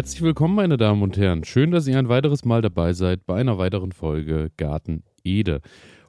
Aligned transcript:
Herzlich 0.00 0.22
willkommen, 0.22 0.54
meine 0.54 0.78
Damen 0.78 1.02
und 1.02 1.18
Herren. 1.18 1.44
Schön, 1.44 1.72
dass 1.72 1.86
ihr 1.86 1.98
ein 1.98 2.08
weiteres 2.08 2.46
Mal 2.46 2.62
dabei 2.62 2.94
seid 2.94 3.26
bei 3.26 3.34
einer 3.34 3.58
weiteren 3.58 3.92
Folge 3.92 4.50
Garten 4.56 5.02
Ede. 5.24 5.60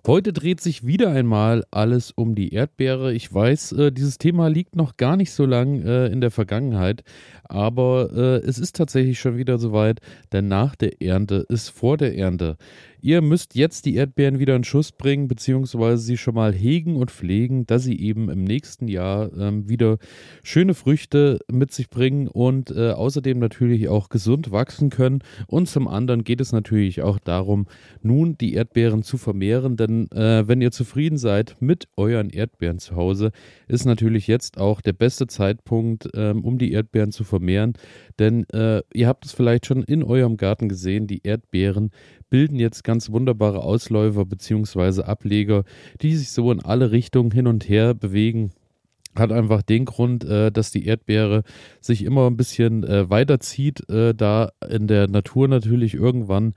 Heute 0.07 0.31
dreht 0.31 0.61
sich 0.61 0.87
wieder 0.87 1.11
einmal 1.11 1.65
alles 1.71 2.11
um 2.11 2.33
die 2.33 2.53
Erdbeere. 2.53 3.13
Ich 3.13 3.33
weiß, 3.33 3.73
äh, 3.73 3.91
dieses 3.91 4.17
Thema 4.17 4.47
liegt 4.47 4.77
noch 4.77 4.95
gar 4.95 5.17
nicht 5.17 5.31
so 5.31 5.45
lang 5.45 5.81
äh, 5.81 6.07
in 6.07 6.21
der 6.21 6.31
Vergangenheit, 6.31 7.03
aber 7.43 8.11
äh, 8.15 8.37
es 8.37 8.59
ist 8.59 8.77
tatsächlich 8.77 9.19
schon 9.19 9.35
wieder 9.35 9.57
soweit, 9.57 9.99
denn 10.31 10.47
nach 10.47 10.77
der 10.77 11.01
Ernte 11.01 11.45
ist 11.49 11.67
vor 11.67 11.97
der 11.97 12.17
Ernte. 12.17 12.55
Ihr 13.03 13.21
müsst 13.21 13.55
jetzt 13.55 13.87
die 13.87 13.95
Erdbeeren 13.95 14.37
wieder 14.37 14.55
in 14.55 14.63
Schuss 14.63 14.91
bringen, 14.91 15.27
beziehungsweise 15.27 16.03
sie 16.03 16.17
schon 16.17 16.35
mal 16.35 16.53
hegen 16.53 16.95
und 16.95 17.09
pflegen, 17.09 17.65
dass 17.65 17.83
sie 17.83 17.99
eben 17.99 18.29
im 18.29 18.43
nächsten 18.43 18.87
Jahr 18.87 19.35
ähm, 19.35 19.67
wieder 19.67 19.97
schöne 20.43 20.75
Früchte 20.75 21.39
mit 21.51 21.71
sich 21.71 21.89
bringen 21.89 22.27
und 22.27 22.69
äh, 22.69 22.91
außerdem 22.91 23.39
natürlich 23.39 23.89
auch 23.89 24.09
gesund 24.09 24.51
wachsen 24.51 24.91
können. 24.91 25.19
Und 25.47 25.67
zum 25.67 25.87
anderen 25.87 26.23
geht 26.23 26.41
es 26.41 26.51
natürlich 26.51 27.01
auch 27.01 27.17
darum, 27.17 27.65
nun 28.03 28.37
die 28.37 28.53
Erdbeeren 28.53 29.01
zu 29.01 29.17
vermehren, 29.17 29.77
denn 29.77 30.11
äh, 30.11 30.47
wenn 30.47 30.61
ihr 30.61 30.71
zufrieden 30.71 31.17
seid 31.17 31.55
mit 31.59 31.87
euren 31.97 32.29
Erdbeeren 32.29 32.77
zu 32.77 32.95
Hause, 32.95 33.31
ist 33.67 33.85
natürlich 33.85 34.27
jetzt 34.27 34.59
auch 34.59 34.79
der 34.79 34.93
beste 34.93 35.25
Zeitpunkt, 35.25 36.07
ähm, 36.13 36.45
um 36.45 36.59
die 36.59 36.71
Erdbeeren 36.71 37.11
zu 37.11 37.23
vermehren. 37.23 37.73
Denn 38.19 38.47
äh, 38.49 38.83
ihr 38.93 39.07
habt 39.07 39.25
es 39.25 39.31
vielleicht 39.31 39.65
schon 39.65 39.81
in 39.81 40.03
eurem 40.03 40.37
Garten 40.37 40.69
gesehen, 40.69 41.07
die 41.07 41.21
Erdbeeren 41.23 41.89
bilden 42.31 42.57
jetzt 42.57 42.83
ganz 42.83 43.11
wunderbare 43.11 43.59
Ausläufer 43.61 44.25
bzw. 44.25 45.03
Ableger, 45.03 45.63
die 46.01 46.15
sich 46.15 46.31
so 46.31 46.51
in 46.51 46.63
alle 46.63 46.89
Richtungen 46.89 47.29
hin 47.29 47.45
und 47.45 47.69
her 47.69 47.93
bewegen 47.93 48.51
hat 49.15 49.31
einfach 49.31 49.61
den 49.61 49.85
Grund, 49.85 50.23
äh, 50.23 50.51
dass 50.51 50.71
die 50.71 50.85
Erdbeere 50.85 51.43
sich 51.79 52.03
immer 52.03 52.27
ein 52.27 52.37
bisschen 52.37 52.83
äh, 52.83 53.09
weiterzieht, 53.09 53.89
äh, 53.89 54.13
da 54.13 54.51
in 54.69 54.87
der 54.87 55.07
Natur 55.07 55.47
natürlich 55.47 55.93
irgendwann 55.93 56.53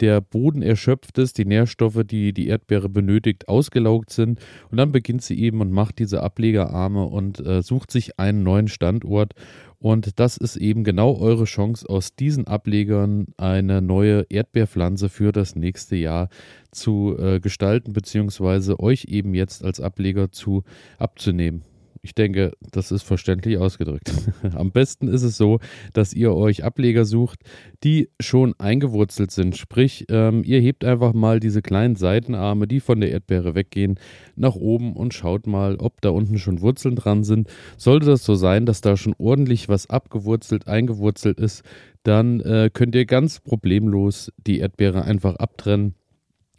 der 0.00 0.20
Boden 0.20 0.62
erschöpft 0.62 1.18
ist, 1.18 1.38
die 1.38 1.44
Nährstoffe, 1.44 2.02
die 2.04 2.32
die 2.32 2.48
Erdbeere 2.48 2.88
benötigt, 2.88 3.48
ausgelaugt 3.48 4.10
sind 4.10 4.40
und 4.70 4.78
dann 4.78 4.92
beginnt 4.92 5.22
sie 5.22 5.38
eben 5.38 5.60
und 5.60 5.72
macht 5.72 5.98
diese 5.98 6.22
Ablegerarme 6.22 7.04
und 7.04 7.40
äh, 7.40 7.62
sucht 7.62 7.90
sich 7.90 8.18
einen 8.18 8.42
neuen 8.42 8.68
Standort 8.68 9.34
und 9.78 10.18
das 10.18 10.36
ist 10.36 10.56
eben 10.56 10.84
genau 10.84 11.16
eure 11.18 11.44
Chance, 11.44 11.88
aus 11.88 12.14
diesen 12.14 12.46
Ablegern 12.46 13.26
eine 13.36 13.82
neue 13.82 14.26
Erdbeerpflanze 14.28 15.08
für 15.08 15.32
das 15.32 15.54
nächste 15.54 15.96
Jahr 15.96 16.28
zu 16.70 17.16
äh, 17.18 17.40
gestalten, 17.40 17.92
beziehungsweise 17.92 18.80
euch 18.80 19.04
eben 19.08 19.34
jetzt 19.34 19.64
als 19.64 19.80
Ableger 19.80 20.32
zu 20.32 20.64
abzunehmen. 20.98 21.62
Ich 22.06 22.14
denke, 22.14 22.52
das 22.70 22.92
ist 22.92 23.02
verständlich 23.02 23.58
ausgedrückt. 23.58 24.12
Am 24.54 24.70
besten 24.70 25.08
ist 25.08 25.24
es 25.24 25.36
so, 25.36 25.58
dass 25.92 26.12
ihr 26.12 26.32
euch 26.32 26.62
Ableger 26.62 27.04
sucht, 27.04 27.40
die 27.82 28.10
schon 28.20 28.54
eingewurzelt 28.58 29.32
sind. 29.32 29.56
Sprich, 29.56 30.06
ähm, 30.08 30.44
ihr 30.44 30.60
hebt 30.60 30.84
einfach 30.84 31.14
mal 31.14 31.40
diese 31.40 31.62
kleinen 31.62 31.96
Seitenarme, 31.96 32.68
die 32.68 32.78
von 32.78 33.00
der 33.00 33.10
Erdbeere 33.10 33.56
weggehen, 33.56 33.98
nach 34.36 34.54
oben 34.54 34.94
und 34.94 35.14
schaut 35.14 35.48
mal, 35.48 35.78
ob 35.80 36.00
da 36.00 36.10
unten 36.10 36.38
schon 36.38 36.60
Wurzeln 36.60 36.94
dran 36.94 37.24
sind. 37.24 37.48
Sollte 37.76 38.06
das 38.06 38.24
so 38.24 38.36
sein, 38.36 38.66
dass 38.66 38.80
da 38.80 38.96
schon 38.96 39.16
ordentlich 39.18 39.68
was 39.68 39.90
abgewurzelt, 39.90 40.68
eingewurzelt 40.68 41.40
ist, 41.40 41.64
dann 42.04 42.38
äh, 42.38 42.70
könnt 42.72 42.94
ihr 42.94 43.04
ganz 43.04 43.40
problemlos 43.40 44.30
die 44.46 44.60
Erdbeere 44.60 45.02
einfach 45.02 45.34
abtrennen 45.34 45.96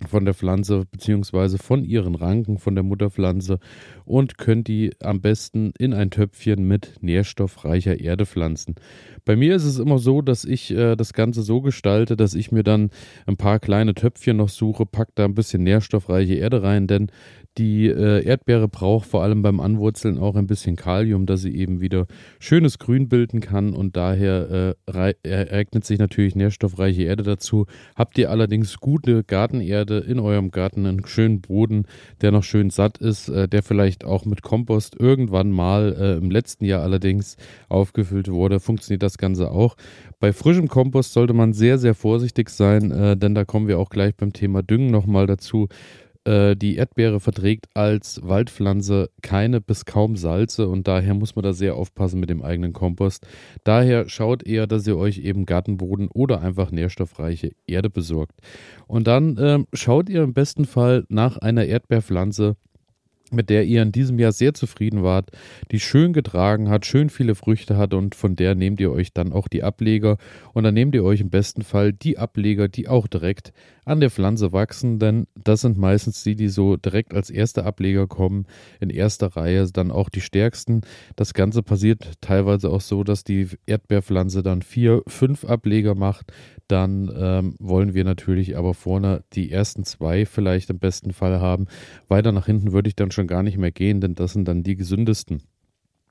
von 0.06 0.26
der 0.26 0.34
Pflanze 0.34 0.86
beziehungsweise 0.92 1.58
von 1.58 1.84
ihren 1.84 2.16
Ranken 2.16 2.60
von 2.60 2.76
der 2.76 2.84
Mutterpflanze 2.84 3.60
und 4.06 4.38
könnt 4.38 4.68
die 4.68 4.92
am 5.02 5.22
besten 5.22 5.74
in 5.78 5.94
ein 5.94 6.12
Töpfchen 6.12 6.68
mit 6.68 6.96
nährstoffreicher 7.02 8.00
Erde 8.00 8.26
pflanzen. 8.26 8.76
Bei 9.26 9.36
mir 9.36 9.56
ist 9.56 9.66
es 9.66 9.80
immer 9.80 9.98
so, 9.98 10.22
dass 10.22 10.46
ich 10.46 10.72
äh, 10.72 10.96
das 10.96 11.14
Ganze 11.14 11.42
so 11.42 11.62
gestalte, 11.62 12.16
dass 12.16 12.36
ich 12.36 12.52
mir 12.52 12.64
dann 12.64 12.92
ein 13.26 13.38
paar 13.38 13.60
kleine 13.60 13.96
Töpfchen 13.96 14.38
noch 14.38 14.50
suche, 14.50 14.86
pack 14.86 15.10
da 15.16 15.26
ein 15.26 15.34
bisschen 15.34 15.64
nährstoffreiche 15.64 16.36
Erde 16.36 16.62
rein, 16.62 16.88
denn 16.88 17.12
die 17.58 17.88
äh, 17.88 18.24
Erdbeere 18.24 18.68
braucht 18.68 19.08
vor 19.08 19.24
allem 19.24 19.42
beim 19.42 19.60
Anwurzeln 19.60 20.18
auch 20.18 20.36
ein 20.36 20.48
bisschen 20.48 20.76
Kalium, 20.76 21.26
dass 21.26 21.42
sie 21.42 21.56
eben 21.56 21.82
wieder 21.82 22.06
schönes 22.40 22.78
Grün 22.78 23.10
bilden 23.10 23.40
kann 23.40 23.74
und 23.74 23.96
daher 23.98 24.76
äh, 24.88 25.14
ereignet 25.24 25.84
sich 25.86 26.00
natürlich 26.00 26.36
nährstoffreiche 26.36 27.04
Erde 27.04 27.24
dazu. 27.24 27.66
Habt 27.96 28.18
ihr 28.18 28.30
allerdings 28.30 28.78
gute 28.78 29.24
Gartenerde 29.24 29.98
in 30.00 30.20
eurem 30.20 30.52
Garten, 30.52 30.86
einen 30.86 31.06
schönen 31.06 31.42
Boden, 31.42 31.86
der 32.22 32.32
noch 32.32 32.44
schön 32.44 32.70
satt 32.70 33.00
ist, 33.00 33.30
äh, 33.30 33.48
der 33.48 33.64
vielleicht 33.64 34.06
auch 34.06 34.26
mit 34.26 34.42
Kompost 34.44 34.96
irgendwann 35.00 35.52
mal 35.52 35.96
äh, 36.00 36.18
im 36.18 36.30
letzten 36.30 36.66
Jahr 36.66 36.84
allerdings 36.84 37.38
aufgefüllt 37.70 38.30
wurde, 38.30 38.60
funktioniert 38.60 39.04
das 39.04 39.18
Ganze 39.18 39.52
auch. 39.52 39.76
Bei 40.20 40.34
frischem 40.34 40.68
Kompost 40.68 41.14
sollte 41.14 41.34
man 41.34 41.54
sehr, 41.54 41.78
sehr 41.78 41.94
vorsichtig 41.94 42.50
sein, 42.50 42.92
äh, 42.92 43.18
denn 43.18 43.36
da 43.36 43.46
kommen 43.46 43.68
wir 43.68 43.80
auch 43.80 43.90
gleich 43.90 44.16
beim 44.16 44.34
Thema 44.34 44.64
Düngen 44.64 44.92
nochmal 44.92 45.28
dazu. 45.28 45.68
Äh, 46.28 46.58
die 46.58 46.76
Erdbeere 46.76 47.22
verträgt 47.22 47.70
als 47.74 48.20
Waldpflanze 48.22 49.10
keine 49.22 49.62
bis 49.62 49.86
kaum 49.86 50.18
Salze 50.18 50.68
und 50.68 50.86
daher 50.86 51.14
muss 51.14 51.38
man 51.38 51.44
da 51.44 51.54
sehr 51.54 51.76
aufpassen 51.76 52.20
mit 52.20 52.30
dem 52.30 52.42
eigenen 52.42 52.74
Kompost. 52.74 53.26
Daher 53.64 54.10
schaut 54.10 54.46
eher, 54.46 54.68
dass 54.68 54.86
ihr 54.86 54.98
euch 54.98 55.20
eben 55.20 55.46
Gartenboden 55.46 56.10
oder 56.10 56.42
einfach 56.42 56.70
nährstoffreiche 56.72 57.52
Erde 57.66 57.90
besorgt. 57.90 58.42
Und 58.88 59.08
dann 59.08 59.38
äh, 59.38 59.60
schaut 59.72 60.10
ihr 60.10 60.24
im 60.24 60.34
besten 60.34 60.66
Fall 60.66 61.06
nach 61.08 61.38
einer 61.38 61.64
Erdbeerpflanze, 61.64 62.58
mit 63.32 63.50
der 63.50 63.66
ihr 63.66 63.82
in 63.82 63.92
diesem 63.92 64.20
Jahr 64.20 64.32
sehr 64.32 64.54
zufrieden 64.54 65.04
wart, 65.04 65.32
die 65.72 65.80
schön 65.80 66.12
getragen 66.12 66.70
hat, 66.70 66.86
schön 66.86 67.10
viele 67.10 67.36
Früchte 67.36 67.78
hat 67.78 67.94
und 67.94 68.16
von 68.16 68.36
der 68.36 68.56
nehmt 68.56 68.80
ihr 68.80 68.92
euch 68.92 69.14
dann 69.14 69.32
auch 69.32 69.48
die 69.48 69.64
Ableger 69.64 70.18
und 70.54 70.64
dann 70.64 70.74
nehmt 70.74 70.96
ihr 70.96 71.04
euch 71.04 71.22
im 71.22 71.30
besten 71.30 71.62
Fall 71.62 71.94
die 71.94 72.18
Ableger, 72.18 72.68
die 72.68 72.88
auch 72.88 73.08
direkt 73.08 73.54
an 73.88 74.02
der 74.02 74.12
Pflanze 74.12 74.52
wachsen, 74.52 75.00
denn 75.00 75.28
das 75.42 75.62
sind 75.62 75.78
meistens 75.78 76.24
die, 76.24 76.36
die 76.36 76.50
so 76.50 76.76
direkt 76.76 77.14
als 77.14 77.30
erste 77.30 77.66
Ableger 77.66 78.06
kommen, 78.06 78.46
in 78.80 78.90
erster 78.90 79.28
Reihe 79.28 79.66
dann 79.72 79.92
auch 79.92 80.10
die 80.10 80.22
stärksten. 80.22 80.82
Das 81.16 81.34
Ganze 81.34 81.64
passiert 81.64 82.14
teilweise 82.22 82.70
auch 82.70 82.82
so, 82.82 83.04
dass 83.04 83.24
die 83.24 83.48
Erdbeerpflanze 83.66 84.44
dann 84.44 84.62
vier, 84.62 85.04
fünf 85.08 85.46
Ableger 85.46 85.96
macht. 85.96 86.34
Dann 86.68 87.10
ähm, 87.18 87.56
wollen 87.60 87.94
wir 87.94 88.04
natürlich 88.04 88.58
aber 88.58 88.74
vorne 88.74 89.24
die 89.34 89.52
ersten 89.52 89.86
zwei 89.86 90.26
vielleicht 90.26 90.70
im 90.70 90.80
besten 90.80 91.14
Fall 91.14 91.40
haben. 91.40 91.68
Weiter 92.10 92.34
nach 92.34 92.46
hinten 92.46 92.74
würde 92.74 92.90
ich 92.90 92.96
dann 92.96 93.12
schon 93.12 93.28
gar 93.28 93.44
nicht 93.44 93.58
mehr 93.58 93.72
gehen, 93.72 94.02
denn 94.02 94.16
das 94.16 94.34
sind 94.34 94.48
dann 94.48 94.64
die 94.64 94.76
gesündesten. 94.76 95.44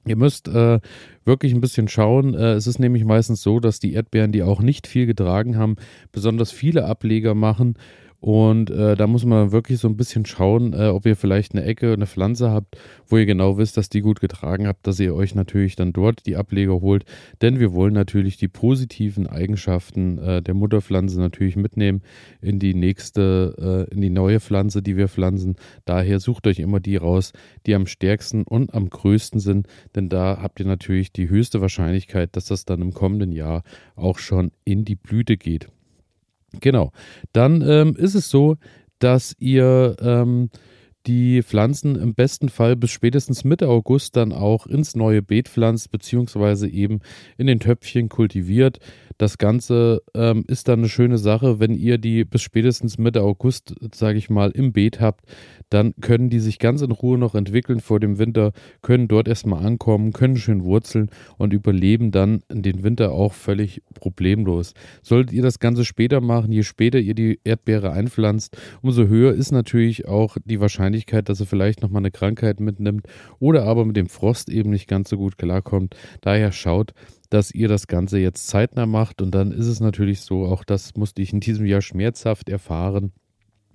Ihr 0.06 0.16
müsst 0.16 0.48
äh, 0.48 0.80
wirklich 1.24 1.52
ein 1.52 1.60
bisschen 1.60 1.88
schauen. 1.88 2.34
Äh, 2.34 2.52
es 2.52 2.66
ist 2.66 2.78
nämlich 2.78 3.04
meistens 3.04 3.42
so, 3.42 3.60
dass 3.60 3.80
die 3.80 3.92
Erdbeeren, 3.92 4.32
die 4.32 4.42
auch 4.42 4.60
nicht 4.60 4.86
viel 4.86 5.06
getragen 5.06 5.58
haben, 5.58 5.76
besonders 6.12 6.52
viele 6.52 6.84
Ableger 6.86 7.34
machen 7.34 7.76
und 8.26 8.70
äh, 8.70 8.96
da 8.96 9.06
muss 9.06 9.24
man 9.24 9.52
wirklich 9.52 9.78
so 9.78 9.86
ein 9.86 9.96
bisschen 9.96 10.26
schauen, 10.26 10.72
äh, 10.72 10.88
ob 10.88 11.06
ihr 11.06 11.14
vielleicht 11.14 11.54
eine 11.54 11.62
Ecke, 11.62 11.92
eine 11.92 12.08
Pflanze 12.08 12.50
habt, 12.50 12.76
wo 13.06 13.18
ihr 13.18 13.24
genau 13.24 13.56
wisst, 13.56 13.76
dass 13.76 13.88
die 13.88 14.00
gut 14.00 14.18
getragen 14.18 14.66
habt, 14.66 14.84
dass 14.88 14.98
ihr 14.98 15.14
euch 15.14 15.36
natürlich 15.36 15.76
dann 15.76 15.92
dort 15.92 16.26
die 16.26 16.34
Ableger 16.34 16.80
holt. 16.80 17.04
Denn 17.40 17.60
wir 17.60 17.72
wollen 17.72 17.94
natürlich 17.94 18.36
die 18.36 18.48
positiven 18.48 19.28
Eigenschaften 19.28 20.18
äh, 20.18 20.42
der 20.42 20.54
Mutterpflanze 20.54 21.20
natürlich 21.20 21.54
mitnehmen 21.54 22.02
in 22.40 22.58
die 22.58 22.74
nächste, 22.74 23.86
äh, 23.88 23.94
in 23.94 24.00
die 24.00 24.10
neue 24.10 24.40
Pflanze, 24.40 24.82
die 24.82 24.96
wir 24.96 25.06
pflanzen. 25.06 25.54
Daher 25.84 26.18
sucht 26.18 26.48
euch 26.48 26.58
immer 26.58 26.80
die 26.80 26.96
raus, 26.96 27.32
die 27.64 27.76
am 27.76 27.86
stärksten 27.86 28.42
und 28.42 28.74
am 28.74 28.90
größten 28.90 29.38
sind. 29.38 29.68
Denn 29.94 30.08
da 30.08 30.40
habt 30.42 30.58
ihr 30.58 30.66
natürlich 30.66 31.12
die 31.12 31.28
höchste 31.28 31.60
Wahrscheinlichkeit, 31.60 32.34
dass 32.34 32.46
das 32.46 32.64
dann 32.64 32.82
im 32.82 32.92
kommenden 32.92 33.30
Jahr 33.30 33.62
auch 33.94 34.18
schon 34.18 34.50
in 34.64 34.84
die 34.84 34.96
Blüte 34.96 35.36
geht. 35.36 35.68
Genau. 36.60 36.92
Dann 37.32 37.62
ähm, 37.62 37.96
ist 37.96 38.14
es 38.14 38.30
so, 38.30 38.56
dass 38.98 39.34
ihr 39.38 39.96
ähm, 40.00 40.50
die 41.06 41.42
Pflanzen 41.42 41.96
im 41.96 42.14
besten 42.14 42.48
Fall 42.48 42.76
bis 42.76 42.90
spätestens 42.90 43.44
Mitte 43.44 43.68
August 43.68 44.16
dann 44.16 44.32
auch 44.32 44.66
ins 44.66 44.96
neue 44.96 45.22
Beet 45.22 45.48
pflanzt, 45.48 45.90
beziehungsweise 45.90 46.68
eben 46.68 47.00
in 47.36 47.46
den 47.46 47.60
Töpfchen 47.60 48.08
kultiviert. 48.08 48.78
Das 49.18 49.38
Ganze 49.38 50.02
ähm, 50.14 50.44
ist 50.46 50.68
dann 50.68 50.80
eine 50.80 50.88
schöne 50.88 51.18
Sache, 51.18 51.58
wenn 51.58 51.74
ihr 51.74 51.98
die 51.98 52.24
bis 52.24 52.42
spätestens 52.42 52.98
Mitte 52.98 53.22
August, 53.22 53.74
sage 53.94 54.18
ich 54.18 54.28
mal, 54.28 54.50
im 54.50 54.72
Beet 54.72 55.00
habt, 55.00 55.24
dann 55.70 55.94
können 56.00 56.28
die 56.28 56.38
sich 56.38 56.58
ganz 56.58 56.82
in 56.82 56.92
Ruhe 56.92 57.16
noch 57.16 57.34
entwickeln 57.34 57.80
vor 57.80 57.98
dem 57.98 58.18
Winter, 58.18 58.52
können 58.82 59.08
dort 59.08 59.28
erstmal 59.28 59.64
ankommen, 59.64 60.12
können 60.12 60.36
schön 60.36 60.64
wurzeln 60.64 61.10
und 61.38 61.52
überleben 61.52 62.10
dann 62.10 62.42
den 62.50 62.82
Winter 62.82 63.12
auch 63.12 63.32
völlig 63.32 63.82
problemlos. 63.94 64.74
Solltet 65.02 65.32
ihr 65.32 65.42
das 65.42 65.58
Ganze 65.58 65.84
später 65.84 66.20
machen, 66.20 66.52
je 66.52 66.62
später 66.62 66.98
ihr 66.98 67.14
die 67.14 67.40
Erdbeere 67.44 67.92
einpflanzt, 67.92 68.56
umso 68.82 69.06
höher 69.06 69.32
ist 69.32 69.50
natürlich 69.50 70.06
auch 70.06 70.36
die 70.44 70.60
Wahrscheinlichkeit, 70.60 71.28
dass 71.28 71.40
ihr 71.40 71.46
vielleicht 71.46 71.82
nochmal 71.82 72.00
eine 72.00 72.10
Krankheit 72.10 72.60
mitnimmt 72.60 73.06
oder 73.38 73.64
aber 73.64 73.84
mit 73.84 73.96
dem 73.96 74.08
Frost 74.08 74.50
eben 74.50 74.70
nicht 74.70 74.88
ganz 74.88 75.08
so 75.08 75.16
gut 75.16 75.38
klarkommt. 75.38 75.96
Daher 76.20 76.52
schaut, 76.52 76.92
dass 77.30 77.50
ihr 77.50 77.68
das 77.68 77.86
Ganze 77.86 78.18
jetzt 78.18 78.46
zeitnah 78.46 78.86
macht. 78.86 79.22
Und 79.22 79.34
dann 79.34 79.52
ist 79.52 79.66
es 79.66 79.80
natürlich 79.80 80.20
so, 80.20 80.44
auch 80.44 80.64
das 80.64 80.96
musste 80.96 81.22
ich 81.22 81.32
in 81.32 81.40
diesem 81.40 81.66
Jahr 81.66 81.82
schmerzhaft 81.82 82.48
erfahren 82.48 83.12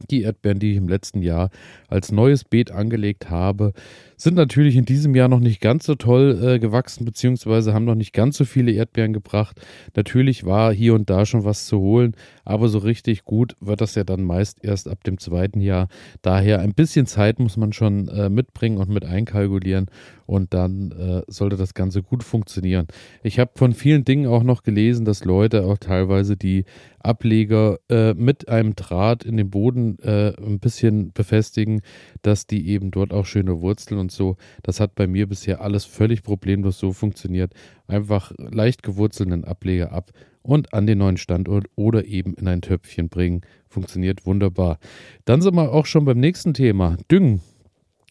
Die 0.09 0.23
Erdbeeren, 0.23 0.59
die 0.59 0.71
ich 0.71 0.77
im 0.77 0.87
letzten 0.87 1.21
Jahr 1.21 1.49
als 1.87 2.11
neues 2.11 2.43
Beet 2.43 2.71
angelegt 2.71 3.29
habe, 3.29 3.73
sind 4.21 4.35
natürlich 4.35 4.75
in 4.75 4.85
diesem 4.85 5.15
Jahr 5.15 5.27
noch 5.27 5.39
nicht 5.39 5.61
ganz 5.61 5.85
so 5.85 5.95
toll 5.95 6.39
äh, 6.43 6.59
gewachsen, 6.59 7.05
beziehungsweise 7.05 7.73
haben 7.73 7.85
noch 7.85 7.95
nicht 7.95 8.13
ganz 8.13 8.37
so 8.37 8.45
viele 8.45 8.71
Erdbeeren 8.71 9.13
gebracht. 9.13 9.59
Natürlich 9.95 10.45
war 10.45 10.71
hier 10.71 10.93
und 10.93 11.09
da 11.09 11.25
schon 11.25 11.43
was 11.43 11.65
zu 11.65 11.79
holen, 11.79 12.15
aber 12.45 12.69
so 12.69 12.77
richtig 12.77 13.23
gut 13.25 13.55
wird 13.59 13.81
das 13.81 13.95
ja 13.95 14.03
dann 14.03 14.23
meist 14.23 14.63
erst 14.63 14.87
ab 14.87 15.03
dem 15.03 15.17
zweiten 15.17 15.59
Jahr. 15.59 15.87
Daher 16.21 16.59
ein 16.59 16.75
bisschen 16.75 17.07
Zeit 17.07 17.39
muss 17.39 17.57
man 17.57 17.73
schon 17.73 18.09
äh, 18.09 18.29
mitbringen 18.29 18.77
und 18.77 18.89
mit 18.89 19.05
einkalkulieren 19.05 19.87
und 20.27 20.53
dann 20.53 20.91
äh, 20.91 21.23
sollte 21.27 21.57
das 21.57 21.73
Ganze 21.73 22.03
gut 22.03 22.23
funktionieren. 22.23 22.87
Ich 23.23 23.39
habe 23.39 23.51
von 23.55 23.73
vielen 23.73 24.05
Dingen 24.05 24.27
auch 24.27 24.43
noch 24.43 24.63
gelesen, 24.63 25.03
dass 25.03 25.25
Leute 25.25 25.65
auch 25.65 25.77
teilweise 25.77 26.37
die 26.37 26.65
Ableger 26.99 27.79
äh, 27.89 28.13
mit 28.13 28.47
einem 28.47 28.75
Draht 28.75 29.23
in 29.23 29.35
den 29.35 29.49
Boden 29.49 29.90
äh, 29.99 30.33
ein 30.37 30.59
bisschen 30.59 31.11
befestigen, 31.13 31.81
dass 32.21 32.47
die 32.47 32.69
eben 32.69 32.91
dort 32.91 33.13
auch 33.13 33.25
schöne 33.25 33.61
Wurzeln 33.61 33.99
und 33.99 34.11
so. 34.11 34.37
Das 34.63 34.79
hat 34.79 34.95
bei 34.95 35.07
mir 35.07 35.27
bisher 35.27 35.61
alles 35.61 35.85
völlig 35.85 36.23
problemlos 36.23 36.79
so 36.79 36.93
funktioniert. 36.93 37.53
Einfach 37.87 38.31
leicht 38.37 38.83
gewurzelten 38.83 39.43
Ableger 39.43 39.91
ab 39.91 40.11
und 40.41 40.73
an 40.73 40.87
den 40.87 40.99
neuen 40.99 41.17
Standort 41.17 41.67
oder 41.75 42.05
eben 42.05 42.33
in 42.35 42.47
ein 42.47 42.61
Töpfchen 42.61 43.09
bringen. 43.09 43.41
Funktioniert 43.67 44.25
wunderbar. 44.25 44.79
Dann 45.25 45.41
sind 45.41 45.55
wir 45.55 45.71
auch 45.71 45.85
schon 45.85 46.05
beim 46.05 46.19
nächsten 46.19 46.53
Thema. 46.53 46.97
Düngen. 47.09 47.41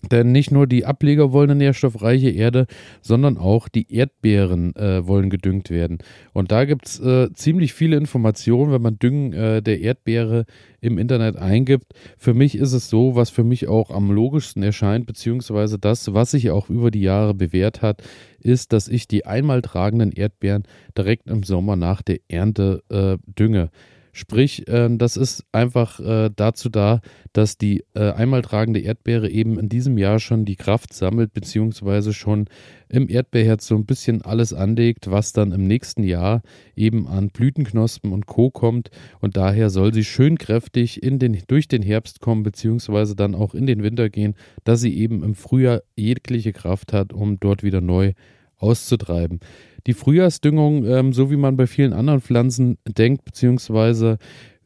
Denn 0.02 0.32
nicht 0.32 0.50
nur 0.50 0.67
die 0.67 0.87
Ableger 0.87 1.32
wollen 1.32 1.50
eine 1.50 1.58
nährstoffreiche 1.58 2.31
Erde, 2.31 2.67
sondern 3.02 3.37
auch 3.37 3.69
die 3.69 3.93
Erdbeeren 3.93 4.75
äh, 4.76 5.06
wollen 5.06 5.29
gedüngt 5.29 5.69
werden. 5.69 5.99
Und 6.32 6.52
da 6.52 6.64
gibt 6.64 6.87
es 6.87 7.00
äh, 7.00 7.32
ziemlich 7.35 7.75
viele 7.75 7.97
Informationen, 7.97 8.73
wenn 8.73 8.81
man 8.81 8.99
Düngen 8.99 9.32
äh, 9.35 9.62
der 9.62 9.81
Erdbeere 9.81 10.47
im 10.81 10.97
Internet 10.97 11.37
eingibt. 11.37 11.93
Für 12.17 12.32
mich 12.32 12.55
ist 12.55 12.73
es 12.73 12.88
so, 12.88 13.14
was 13.14 13.29
für 13.29 13.44
mich 13.44 13.69
auch 13.69 13.91
am 13.91 14.11
logischsten 14.11 14.62
erscheint, 14.62 15.05
beziehungsweise 15.05 15.79
das, 15.79 16.14
was 16.14 16.31
sich 16.31 16.50
auch 16.50 16.70
über 16.70 16.91
die 16.91 17.03
Jahre 17.03 17.35
bewährt 17.35 17.82
hat, 17.82 18.03
ist, 18.41 18.73
dass 18.73 18.88
ich 18.88 19.06
die 19.06 19.26
einmal 19.26 19.61
tragenden 19.61 20.12
Erdbeeren 20.12 20.62
direkt 20.96 21.29
im 21.29 21.43
Sommer 21.43 21.76
nach 21.76 22.00
der 22.00 22.20
Ernte 22.29 22.82
äh, 22.88 23.19
dünge. 23.38 23.70
Sprich, 24.12 24.67
äh, 24.69 24.89
das 24.97 25.17
ist 25.17 25.45
einfach 25.53 26.01
äh, 26.01 26.31
dazu 26.35 26.69
da, 26.69 27.01
dass 27.33 27.59
die 27.59 27.85
äh, 27.95 28.12
einmal 28.12 28.43
tragende 28.43 28.81
Erdbeere 28.81 29.31
eben 29.31 29.59
in 29.59 29.69
diesem 29.69 29.99
Jahr 29.99 30.19
schon 30.19 30.45
die 30.45 30.57
Kraft 30.57 30.93
sammelt, 30.93 31.33
beziehungsweise 31.33 32.12
schon 32.12 32.47
im 32.89 33.09
Erdbeerherz 33.09 33.67
so 33.67 33.77
ein 33.77 33.87
bisschen 33.87 34.23
alles 34.23 34.53
anlegt, 34.53 35.11
was 35.11 35.33
dann 35.33 35.53
im 35.53 35.67
nächsten 35.67 36.03
Jahr 36.03 36.43
eben 36.75 37.07
an 37.07 37.29
Blütenknospen 37.29 38.12
und 38.12 38.27
Co. 38.27 38.51
kommt. 38.51 38.91
Und 39.21 39.37
daher 39.37 39.71
soll 39.71 39.95
sie 39.95 40.05
schön 40.05 40.39
kräftig 40.39 41.03
in 41.03 41.19
den, 41.19 41.39
durch 41.47 41.69
den 41.69 41.83
Herbst 41.83 42.21
kommen, 42.21 42.43
beziehungsweise 42.43 43.15
dann 43.15 43.35
auch 43.35 43.55
in 43.55 43.67
den 43.67 43.83
Winter 43.83 44.11
gehen, 44.11 44.35
dass 44.65 44.81
sie 44.81 44.97
eben 44.97 45.23
im 45.23 45.35
Frühjahr 45.35 45.83
jegliche 45.95 46.53
Kraft 46.53 46.93
hat, 46.93 47.13
um 47.13 47.39
dort 47.39 47.63
wieder 47.63 47.81
neu 47.81 48.13
auszutreiben 48.56 49.41
die 49.87 49.94
Frühjahrsdüngung, 49.94 50.85
ähm, 50.87 51.12
so 51.12 51.31
wie 51.31 51.37
man 51.37 51.56
bei 51.56 51.67
vielen 51.67 51.93
anderen 51.93 52.21
Pflanzen 52.21 52.79
denkt, 52.87 53.25
beziehungsweise 53.25 54.19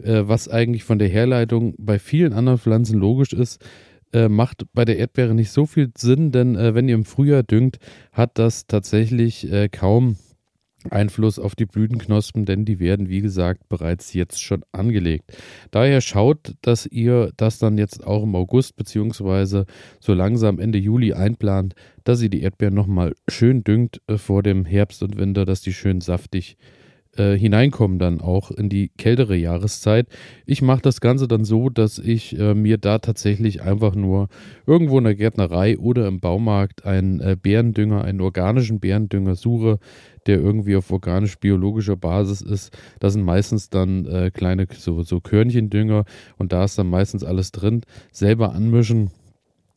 äh, 0.03 0.23
was 0.25 0.49
eigentlich 0.49 0.85
von 0.85 0.99
der 0.99 1.09
Herleitung 1.09 1.75
bei 1.79 1.99
vielen 1.99 2.33
anderen 2.33 2.59
Pflanzen 2.59 2.99
logisch 2.99 3.33
ist, 3.33 3.65
äh, 4.13 4.29
macht 4.29 4.65
bei 4.73 4.85
der 4.85 4.99
Erdbeere 4.99 5.35
nicht 5.35 5.51
so 5.51 5.67
viel 5.67 5.91
Sinn, 5.97 6.31
denn 6.31 6.57
äh, 6.57 6.75
wenn 6.75 6.89
ihr 6.89 6.95
im 6.95 7.05
Frühjahr 7.05 7.43
düngt, 7.43 7.79
hat 8.13 8.39
das 8.39 8.67
tatsächlich 8.67 9.51
äh, 9.51 9.69
kaum 9.69 10.17
Einfluss 10.91 11.39
auf 11.39 11.55
die 11.55 11.67
Blütenknospen, 11.67 12.45
denn 12.45 12.65
die 12.65 12.79
werden, 12.79 13.09
wie 13.09 13.21
gesagt, 13.21 13.69
bereits 13.69 14.13
jetzt 14.13 14.43
schon 14.43 14.65
angelegt. 14.73 15.37
Daher 15.71 16.01
schaut, 16.01 16.55
dass 16.63 16.87
ihr 16.87 17.33
das 17.37 17.59
dann 17.59 17.79
jetzt 17.79 18.07
auch 18.07 18.23
im 18.23 18.35
August 18.35 18.77
beziehungsweise 18.77 19.67
so 20.01 20.15
langsam 20.15 20.59
Ende 20.59 20.79
Juli 20.79 21.13
einplant, 21.13 21.75
dass 22.05 22.23
ihr 22.23 22.29
die 22.29 22.43
Erdbeeren 22.43 22.75
nochmal 22.75 23.15
schön 23.29 23.65
düngt 23.65 24.01
äh, 24.07 24.19
vor 24.19 24.43
dem 24.43 24.65
Herbst 24.65 25.03
und 25.03 25.17
Winter, 25.17 25.45
dass 25.45 25.63
die 25.63 25.73
schön 25.73 26.01
saftig 26.01 26.57
äh, 27.19 27.37
hineinkommen 27.37 27.99
dann 27.99 28.21
auch 28.21 28.51
in 28.51 28.69
die 28.69 28.89
kältere 28.97 29.37
Jahreszeit. 29.37 30.07
Ich 30.47 30.63
mache 30.63 30.83
das 30.83 31.01
Ganze 31.01 31.29
dann 31.29 31.45
so, 31.45 31.69
dass 31.69 31.99
ich 31.99 32.39
äh, 32.39 32.55
mir 32.55 32.79
da 32.79 32.99
tatsächlich 32.99 33.63
einfach 33.63 33.95
nur 33.95 34.29
irgendwo 34.67 34.99
in 34.99 35.05
der 35.05 35.15
Gärtnerei 35.15 35.79
oder 35.79 36.07
im 36.09 36.21
Baumarkt 36.21 36.85
einen 36.85 37.21
äh, 37.21 37.37
Bärendünger, 37.41 38.05
einen 38.05 38.21
organischen 38.21 38.81
Bärendünger 38.81 39.35
suche, 39.35 39.79
der 40.27 40.39
irgendwie 40.41 40.77
auf 40.77 40.91
organisch-biologischer 40.91 41.97
Basis 41.97 42.41
ist. 42.41 42.77
Das 43.01 43.13
sind 43.13 43.25
meistens 43.25 43.71
dann 43.71 44.07
äh, 44.07 44.31
kleine 44.31 44.67
so, 44.77 45.03
so 45.03 45.21
Körnchendünger 45.21 46.05
und 46.39 46.53
da 46.53 46.65
ist 46.65 46.79
dann 46.79 46.89
meistens 46.89 47.25
alles 47.25 47.53
drin. 47.53 47.83
Selber 48.13 48.55
anmischen 48.55 49.11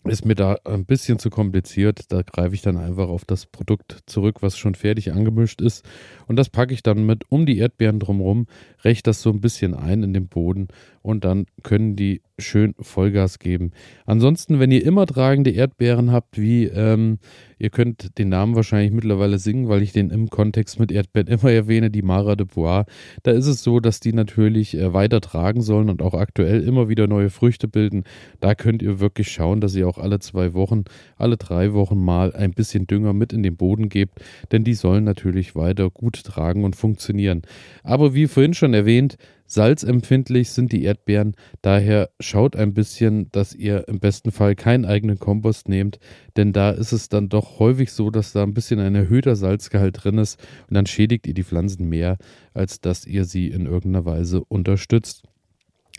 ist 0.03 0.25
mir 0.25 0.35
da 0.35 0.57
ein 0.63 0.85
bisschen 0.85 1.19
zu 1.19 1.29
kompliziert. 1.29 2.11
Da 2.11 2.21
greife 2.21 2.55
ich 2.55 2.61
dann 2.61 2.77
einfach 2.77 3.09
auf 3.09 3.25
das 3.25 3.45
Produkt 3.45 4.03
zurück, 4.05 4.37
was 4.41 4.57
schon 4.57 4.75
fertig 4.75 5.11
angemischt 5.11 5.61
ist. 5.61 5.85
Und 6.27 6.37
das 6.37 6.49
packe 6.49 6.73
ich 6.73 6.83
dann 6.83 7.05
mit 7.05 7.23
um 7.29 7.45
die 7.45 7.57
Erdbeeren 7.57 7.99
drumherum, 7.99 8.47
räche 8.83 9.03
das 9.03 9.21
so 9.21 9.29
ein 9.29 9.41
bisschen 9.41 9.73
ein 9.73 10.03
in 10.03 10.13
den 10.13 10.27
Boden 10.27 10.67
und 11.01 11.25
dann 11.25 11.45
können 11.63 11.95
die 11.95 12.21
schön 12.39 12.75
Vollgas 12.79 13.39
geben. 13.39 13.71
Ansonsten, 14.05 14.59
wenn 14.59 14.71
ihr 14.71 14.85
immer 14.85 15.05
tragende 15.05 15.51
Erdbeeren 15.51 16.11
habt, 16.11 16.39
wie 16.39 16.65
ähm, 16.65 17.19
ihr 17.57 17.69
könnt 17.69 18.17
den 18.17 18.29
Namen 18.29 18.55
wahrscheinlich 18.55 18.91
mittlerweile 18.91 19.39
singen, 19.39 19.69
weil 19.69 19.81
ich 19.81 19.91
den 19.91 20.09
im 20.09 20.29
Kontext 20.29 20.79
mit 20.79 20.91
Erdbeeren 20.91 21.27
immer 21.39 21.51
erwähne, 21.51 21.89
die 21.89 22.01
Mara 22.01 22.35
de 22.35 22.45
Bois, 22.45 22.85
da 23.23 23.31
ist 23.31 23.47
es 23.47 23.63
so, 23.63 23.79
dass 23.79 23.99
die 23.99 24.13
natürlich 24.13 24.77
äh, 24.77 24.93
weiter 24.93 25.21
tragen 25.21 25.61
sollen 25.61 25.89
und 25.89 26.01
auch 26.01 26.13
aktuell 26.13 26.61
immer 26.61 26.89
wieder 26.89 27.07
neue 27.07 27.29
Früchte 27.29 27.67
bilden. 27.67 28.03
Da 28.39 28.55
könnt 28.55 28.81
ihr 28.81 28.99
wirklich 28.99 29.31
schauen, 29.31 29.61
dass 29.61 29.75
ihr 29.75 29.87
auch 29.87 29.97
alle 29.97 30.19
zwei 30.19 30.53
Wochen, 30.53 30.83
alle 31.17 31.37
drei 31.37 31.73
Wochen 31.73 32.03
mal 32.03 32.33
ein 32.33 32.51
bisschen 32.51 32.87
Dünger 32.87 33.13
mit 33.13 33.33
in 33.33 33.43
den 33.43 33.57
Boden 33.57 33.89
gebt, 33.89 34.19
denn 34.51 34.63
die 34.63 34.73
sollen 34.75 35.03
natürlich 35.03 35.55
weiter 35.55 35.89
gut 35.89 36.23
tragen 36.23 36.63
und 36.63 36.75
funktionieren. 36.75 37.41
Aber 37.83 38.13
wie 38.13 38.27
vorhin 38.27 38.53
schon 38.53 38.73
erwähnt, 38.73 39.17
Salzempfindlich 39.47 40.51
sind 40.51 40.71
die 40.71 40.83
Erdbeeren, 40.83 41.35
daher 41.61 42.09
schaut 42.19 42.55
ein 42.55 42.73
bisschen, 42.73 43.31
dass 43.31 43.55
ihr 43.55 43.87
im 43.87 43.99
besten 43.99 44.31
Fall 44.31 44.55
keinen 44.55 44.85
eigenen 44.85 45.19
Kompost 45.19 45.69
nehmt, 45.69 45.99
denn 46.35 46.53
da 46.53 46.71
ist 46.71 46.91
es 46.91 47.09
dann 47.09 47.29
doch 47.29 47.59
häufig 47.59 47.91
so, 47.91 48.11
dass 48.11 48.33
da 48.33 48.43
ein 48.43 48.53
bisschen 48.53 48.79
ein 48.79 48.93
erhöhter 48.93 49.35
Salzgehalt 49.35 50.03
drin 50.03 50.17
ist 50.17 50.39
und 50.67 50.75
dann 50.75 50.85
schädigt 50.85 51.27
ihr 51.27 51.33
die 51.33 51.43
Pflanzen 51.43 51.87
mehr, 51.87 52.17
als 52.53 52.81
dass 52.81 53.05
ihr 53.05 53.25
sie 53.25 53.47
in 53.47 53.65
irgendeiner 53.65 54.05
Weise 54.05 54.43
unterstützt. 54.43 55.23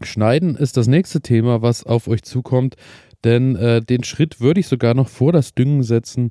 Schneiden 0.02 0.54
ist 0.54 0.76
das 0.76 0.86
nächste 0.86 1.20
Thema, 1.20 1.62
was 1.62 1.84
auf 1.84 2.06
euch 2.06 2.22
zukommt, 2.22 2.76
denn 3.24 3.56
äh, 3.56 3.80
den 3.82 4.04
Schritt 4.04 4.40
würde 4.40 4.60
ich 4.60 4.68
sogar 4.68 4.94
noch 4.94 5.08
vor 5.08 5.32
das 5.32 5.54
Düngen 5.54 5.82
setzen. 5.82 6.30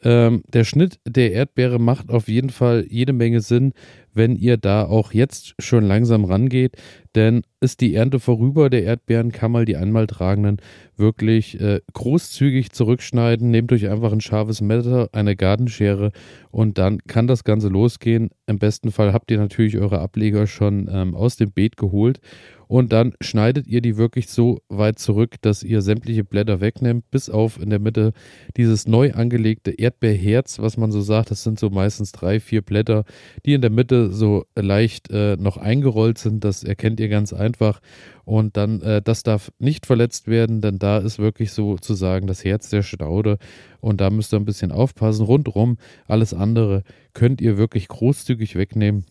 Ähm, 0.00 0.44
der 0.46 0.62
Schnitt 0.62 1.00
der 1.04 1.32
Erdbeere 1.32 1.80
macht 1.80 2.10
auf 2.10 2.28
jeden 2.28 2.50
Fall 2.50 2.86
jede 2.88 3.12
Menge 3.12 3.40
Sinn, 3.40 3.72
wenn 4.18 4.36
ihr 4.36 4.58
da 4.58 4.84
auch 4.84 5.14
jetzt 5.14 5.54
schon 5.58 5.84
langsam 5.84 6.26
rangeht, 6.26 6.76
denn 7.14 7.42
ist 7.60 7.80
die 7.80 7.94
Ernte 7.94 8.20
vorüber 8.20 8.68
der 8.68 8.84
Erdbeeren, 8.84 9.32
kann 9.32 9.50
man 9.50 9.64
die 9.64 9.76
einmal 9.76 10.06
tragenden 10.06 10.58
wirklich 10.96 11.58
äh, 11.60 11.80
großzügig 11.92 12.70
zurückschneiden. 12.72 13.50
Nehmt 13.50 13.72
euch 13.72 13.88
einfach 13.88 14.12
ein 14.12 14.20
scharfes 14.20 14.60
Messer, 14.60 15.08
eine 15.12 15.34
Gartenschere 15.34 16.12
und 16.50 16.76
dann 16.76 16.98
kann 17.06 17.26
das 17.26 17.44
Ganze 17.44 17.68
losgehen. 17.68 18.30
Im 18.46 18.58
besten 18.58 18.92
Fall 18.92 19.12
habt 19.12 19.30
ihr 19.30 19.38
natürlich 19.38 19.78
eure 19.78 20.00
Ableger 20.00 20.46
schon 20.46 20.90
ähm, 20.92 21.14
aus 21.14 21.36
dem 21.36 21.50
Beet 21.50 21.76
geholt 21.76 22.20
und 22.68 22.92
dann 22.92 23.14
schneidet 23.20 23.66
ihr 23.66 23.80
die 23.80 23.96
wirklich 23.96 24.28
so 24.28 24.60
weit 24.68 24.98
zurück, 24.98 25.36
dass 25.40 25.62
ihr 25.62 25.80
sämtliche 25.80 26.22
Blätter 26.22 26.60
wegnehmt, 26.60 27.10
bis 27.10 27.30
auf 27.30 27.60
in 27.60 27.70
der 27.70 27.78
Mitte 27.78 28.12
dieses 28.56 28.86
neu 28.86 29.12
angelegte 29.14 29.70
Erdbeerherz, 29.70 30.58
was 30.58 30.76
man 30.76 30.92
so 30.92 31.00
sagt. 31.00 31.30
Das 31.30 31.42
sind 31.42 31.58
so 31.58 31.70
meistens 31.70 32.12
drei, 32.12 32.40
vier 32.40 32.60
Blätter, 32.60 33.04
die 33.46 33.54
in 33.54 33.62
der 33.62 33.70
Mitte 33.70 34.07
so 34.10 34.44
leicht 34.54 35.10
äh, 35.10 35.36
noch 35.36 35.56
eingerollt 35.56 36.18
sind. 36.18 36.44
Das 36.44 36.64
erkennt 36.64 37.00
ihr 37.00 37.08
ganz 37.08 37.32
einfach. 37.32 37.80
Und 38.24 38.56
dann, 38.56 38.80
äh, 38.82 39.02
das 39.02 39.22
darf 39.22 39.50
nicht 39.58 39.86
verletzt 39.86 40.28
werden, 40.28 40.60
denn 40.60 40.78
da 40.78 40.98
ist 40.98 41.18
wirklich 41.18 41.52
sozusagen 41.52 42.26
das 42.26 42.44
Herz 42.44 42.70
der 42.70 42.82
Staude. 42.82 43.38
Und 43.80 44.00
da 44.00 44.10
müsst 44.10 44.32
ihr 44.34 44.38
ein 44.38 44.44
bisschen 44.44 44.72
aufpassen. 44.72 45.24
Rundherum, 45.24 45.78
alles 46.06 46.34
andere 46.34 46.82
könnt 47.14 47.40
ihr 47.40 47.58
wirklich 47.58 47.88
großzügig 47.88 48.56
wegnehmen 48.56 49.04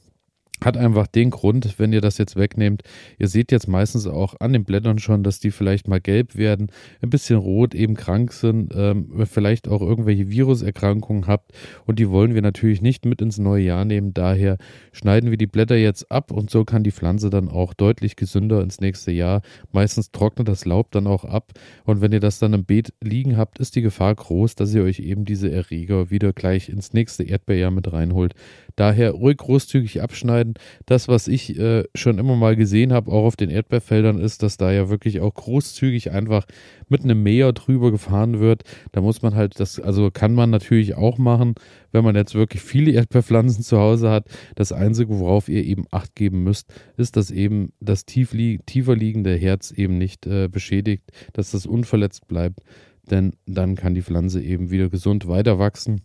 hat 0.64 0.76
einfach 0.76 1.08
den 1.08 1.30
Grund, 1.30 1.78
wenn 1.78 1.94
ihr 1.94 2.02
das 2.02 2.18
jetzt 2.18 2.36
wegnehmt, 2.36 2.82
ihr 3.20 3.28
seht 3.28 3.52
jetzt 3.52 3.68
meistens 3.68 4.08
auch 4.08 4.40
an 4.40 4.54
den 4.54 4.64
Blättern 4.64 4.98
schon, 4.98 5.24
dass 5.24 5.40
die 5.40 5.52
vielleicht 5.52 5.88
mal 5.88 6.02
gelb 6.02 6.36
werden, 6.36 6.72
ein 7.02 7.10
bisschen 7.10 7.38
rot, 7.38 7.76
eben 7.76 7.96
krank 7.96 8.34
sind, 8.34 8.74
ähm, 8.76 9.26
vielleicht 9.26 9.68
auch 9.68 9.82
irgendwelche 9.82 10.30
Viruserkrankungen 10.30 11.28
habt 11.28 11.52
und 11.86 12.00
die 12.00 12.10
wollen 12.10 12.34
wir 12.34 12.42
natürlich 12.42 12.82
nicht 12.82 13.06
mit 13.06 13.22
ins 13.22 13.38
neue 13.38 13.64
Jahr 13.64 13.86
nehmen. 13.86 14.14
Daher 14.14 14.58
schneiden 14.92 15.30
wir 15.30 15.38
die 15.38 15.48
Blätter 15.48 15.76
jetzt 15.76 16.12
ab 16.12 16.32
und 16.32 16.50
so 16.50 16.66
kann 16.66 16.84
die 16.84 16.92
Pflanze 16.92 17.30
dann 17.30 17.50
auch 17.50 17.74
deutlich 17.76 18.16
gesünder 18.16 18.62
ins 18.62 18.82
nächste 18.82 19.12
Jahr. 19.12 19.42
Meistens 19.72 20.12
trocknet 20.12 20.48
das 20.48 20.66
Laub 20.66 20.92
dann 20.92 21.06
auch 21.06 21.24
ab 21.24 21.52
und 21.86 22.02
wenn 22.02 22.12
ihr 22.12 22.20
das 22.20 22.40
dann 22.40 22.54
im 22.54 22.66
Beet 22.66 22.94
liegen 23.02 23.38
habt, 23.38 23.60
ist 23.60 23.76
die 23.76 23.82
Gefahr 23.82 24.16
groß, 24.16 24.56
dass 24.56 24.74
ihr 24.74 24.84
euch 24.84 25.00
eben 25.00 25.24
diese 25.24 25.52
Erreger 25.52 26.10
wieder 26.10 26.34
gleich 26.34 26.70
ins 26.70 26.94
nächste 26.94 27.24
Erdbeerjahr 27.24 27.72
mit 27.72 27.92
reinholt. 27.94 28.34
Daher 28.76 29.12
ruhig 29.12 29.38
großzügig 29.38 30.02
abschneiden 30.02 30.47
denn 30.48 30.54
das, 30.86 31.08
was 31.08 31.28
ich 31.28 31.58
äh, 31.58 31.84
schon 31.96 32.18
immer 32.18 32.36
mal 32.36 32.56
gesehen 32.56 32.94
habe, 32.94 33.12
auch 33.12 33.26
auf 33.26 33.36
den 33.36 33.50
Erdbeerfeldern, 33.50 34.20
ist, 34.20 34.44
dass 34.44 34.58
da 34.58 34.72
ja 34.72 34.90
wirklich 34.90 35.20
auch 35.20 35.34
großzügig 35.34 36.12
einfach 36.12 36.46
mit 36.90 37.04
einem 37.04 37.24
Mäher 37.24 37.54
drüber 37.54 37.92
gefahren 37.92 38.40
wird. 38.40 38.64
Da 38.92 39.02
muss 39.02 39.22
man 39.22 39.36
halt 39.36 39.60
das, 39.60 39.80
also 39.80 40.10
kann 40.12 40.34
man 40.34 40.50
natürlich 40.50 40.96
auch 40.96 41.18
machen, 41.18 41.56
wenn 41.92 42.04
man 42.04 42.16
jetzt 42.16 42.36
wirklich 42.36 42.62
viele 42.62 42.92
Erdbeerpflanzen 42.94 43.64
zu 43.64 43.78
Hause 43.78 44.10
hat. 44.10 44.26
Das 44.56 44.72
Einzige, 44.72 45.20
worauf 45.20 45.50
ihr 45.50 45.64
eben 45.64 45.86
Acht 45.92 46.16
geben 46.16 46.44
müsst, 46.44 46.74
ist, 46.98 47.16
dass 47.16 47.32
eben 47.32 47.74
das 47.80 48.06
tief 48.06 48.34
li 48.34 48.60
tiefer 48.66 48.96
liegende 48.96 49.36
Herz 49.36 49.72
eben 49.72 49.98
nicht 49.98 50.26
äh, 50.26 50.48
beschädigt, 50.48 51.04
dass 51.34 51.52
das 51.52 51.66
unverletzt 51.66 52.28
bleibt. 52.28 52.62
Denn 53.10 53.34
dann 53.46 53.76
kann 53.76 53.96
die 53.96 54.02
Pflanze 54.02 54.42
eben 54.42 54.70
wieder 54.70 54.90
gesund 54.90 55.28
weiter 55.28 55.60
wachsen. 55.60 56.02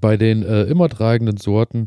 Bei 0.00 0.16
den 0.16 0.42
äh, 0.42 0.64
immer 0.64 0.88
tragenden 0.88 1.36
Sorten 1.36 1.86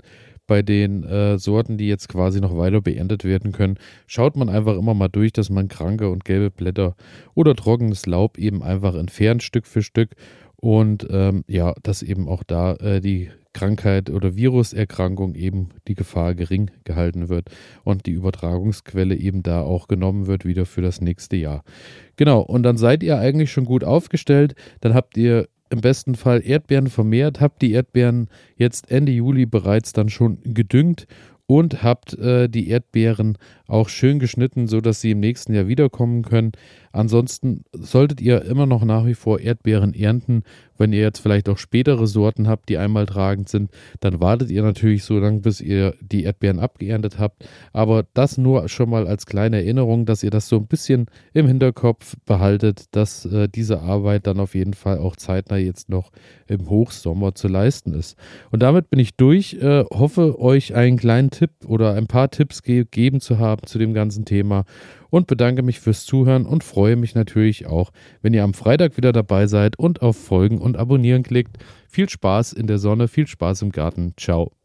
bei 0.49 0.63
den 0.63 1.03
äh, 1.03 1.37
Sorten, 1.37 1.77
die 1.77 1.87
jetzt 1.87 2.09
quasi 2.09 2.41
noch 2.41 2.57
weiter 2.57 2.81
beerntet 2.81 3.23
werden 3.23 3.51
können, 3.51 3.77
schaut 4.07 4.35
man 4.35 4.49
einfach 4.49 4.75
immer 4.75 4.95
mal 4.95 5.07
durch, 5.07 5.31
dass 5.31 5.51
man 5.51 5.67
kranke 5.67 6.09
und 6.09 6.25
gelbe 6.25 6.49
Blätter 6.49 6.95
oder 7.35 7.55
trockenes 7.55 8.07
Laub 8.07 8.39
eben 8.39 8.63
einfach 8.63 8.95
entfernt, 8.95 9.43
Stück 9.43 9.67
für 9.67 9.83
Stück. 9.83 10.15
Und 10.55 11.07
ähm, 11.11 11.45
ja, 11.47 11.73
dass 11.83 12.01
eben 12.01 12.27
auch 12.27 12.43
da 12.43 12.73
äh, 12.73 12.99
die 12.99 13.29
Krankheit 13.53 14.09
oder 14.09 14.35
Viruserkrankung 14.35 15.35
eben 15.35 15.69
die 15.87 15.95
Gefahr 15.95 16.33
gering 16.33 16.71
gehalten 16.83 17.29
wird 17.29 17.49
und 17.83 18.07
die 18.07 18.11
Übertragungsquelle 18.11 19.15
eben 19.15 19.43
da 19.43 19.61
auch 19.61 19.87
genommen 19.87 20.25
wird 20.25 20.45
wieder 20.45 20.65
für 20.65 20.81
das 20.81 20.99
nächste 20.99 21.37
Jahr. 21.37 21.63
Genau, 22.15 22.41
und 22.41 22.63
dann 22.63 22.77
seid 22.77 23.03
ihr 23.03 23.19
eigentlich 23.19 23.51
schon 23.51 23.65
gut 23.65 23.83
aufgestellt. 23.83 24.55
Dann 24.81 24.95
habt 24.95 25.15
ihr 25.15 25.47
im 25.69 25.81
besten 25.81 26.15
Fall 26.15 26.41
Erdbeeren 26.43 26.89
vermehrt, 26.89 27.41
habt 27.41 27.61
die 27.61 27.71
Erdbeeren 27.73 28.29
jetzt 28.55 28.91
Ende 28.91 29.11
Juli 29.11 29.45
bereits 29.45 29.93
dann 29.93 30.09
schon 30.09 30.39
gedüngt 30.43 31.07
und 31.49 31.81
habt 31.81 32.13
äh, 32.13 32.47
die 32.47 32.69
Erdbeeren 32.69 33.39
auch 33.67 33.89
schön 33.89 34.19
geschnitten, 34.19 34.67
sodass 34.67 35.01
sie 35.01 35.11
im 35.11 35.19
nächsten 35.19 35.55
Jahr 35.55 35.67
wiederkommen 35.67 36.21
können. 36.21 36.51
Ansonsten 36.91 37.63
solltet 37.71 38.21
ihr 38.21 38.43
immer 38.45 38.65
noch 38.65 38.83
nach 38.83 39.05
wie 39.05 39.13
vor 39.13 39.39
Erdbeeren 39.39 39.93
ernten. 39.93 40.43
Wenn 40.77 40.93
ihr 40.93 41.01
jetzt 41.01 41.19
vielleicht 41.19 41.49
auch 41.49 41.57
spätere 41.57 42.07
Sorten 42.07 42.47
habt, 42.47 42.69
die 42.69 42.77
einmal 42.77 43.05
tragend 43.05 43.49
sind, 43.49 43.69
dann 43.99 44.21
wartet 44.21 44.49
ihr 44.49 44.63
natürlich 44.63 45.03
so 45.03 45.19
lange, 45.19 45.39
bis 45.41 45.61
ihr 45.61 45.93
die 46.01 46.23
Erdbeeren 46.23 46.59
abgeerntet 46.59 47.19
habt. 47.19 47.47
Aber 47.73 48.05
das 48.13 48.37
nur 48.37 48.67
schon 48.69 48.89
mal 48.89 49.07
als 49.07 49.25
kleine 49.25 49.57
Erinnerung, 49.57 50.05
dass 50.05 50.23
ihr 50.23 50.31
das 50.31 50.49
so 50.49 50.55
ein 50.55 50.67
bisschen 50.67 51.07
im 51.33 51.47
Hinterkopf 51.47 52.15
behaltet, 52.25 52.85
dass 52.91 53.25
äh, 53.25 53.49
diese 53.49 53.81
Arbeit 53.81 54.25
dann 54.25 54.39
auf 54.39 54.55
jeden 54.55 54.73
Fall 54.73 54.99
auch 54.99 55.15
zeitnah 55.15 55.57
jetzt 55.57 55.89
noch 55.89 56.11
im 56.47 56.69
Hochsommer 56.69 57.35
zu 57.35 57.47
leisten 57.47 57.93
ist. 57.93 58.17
Und 58.49 58.63
damit 58.63 58.89
bin 58.89 58.99
ich 58.99 59.15
durch. 59.15 59.55
Äh, 59.55 59.83
hoffe, 59.91 60.39
euch 60.39 60.73
einen 60.73 60.97
kleinen 60.97 61.29
Tipp 61.39 61.51
oder 61.65 61.93
ein 61.93 62.07
paar 62.07 62.29
Tipps 62.29 62.63
gegeben 62.63 63.21
zu 63.21 63.39
haben 63.39 63.65
zu 63.65 63.79
dem 63.79 63.93
ganzen 63.93 64.25
Thema 64.25 64.65
und 65.09 65.25
bedanke 65.27 65.63
mich 65.63 65.79
fürs 65.79 66.05
Zuhören 66.05 66.45
und 66.45 66.65
freue 66.65 66.97
mich 66.97 67.15
natürlich 67.15 67.65
auch, 67.65 67.91
wenn 68.21 68.33
ihr 68.33 68.43
am 68.43 68.53
Freitag 68.53 68.97
wieder 68.97 69.13
dabei 69.13 69.47
seid 69.47 69.79
und 69.79 70.01
auf 70.01 70.17
Folgen 70.17 70.59
und 70.59 70.75
Abonnieren 70.75 71.23
klickt. 71.23 71.57
Viel 71.87 72.09
Spaß 72.09 72.51
in 72.51 72.67
der 72.67 72.77
Sonne, 72.77 73.07
viel 73.07 73.25
Spaß 73.25 73.61
im 73.61 73.71
Garten. 73.71 74.13
Ciao. 74.17 74.58